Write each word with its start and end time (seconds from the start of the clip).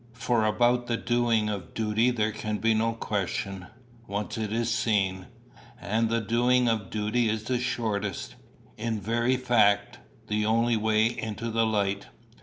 For 0.13 0.45
about 0.45 0.87
the 0.87 0.97
doing 0.97 1.47
of 1.47 1.75
duty 1.75 2.09
there 2.09 2.31
can 2.31 2.57
be 2.57 2.73
no 2.73 2.93
question, 2.93 3.67
once 4.07 4.35
it 4.35 4.51
is 4.51 4.73
seen. 4.73 5.27
And 5.79 6.09
the 6.09 6.19
doing 6.19 6.67
of 6.67 6.89
duty 6.89 7.29
is 7.29 7.43
the 7.43 7.59
shortest 7.59 8.33
in 8.77 8.99
very 8.99 9.37
fact, 9.37 9.99
the 10.25 10.43
only 10.43 10.75
way 10.75 11.05
into 11.05 11.51
the 11.51 11.67
light." 11.67 12.07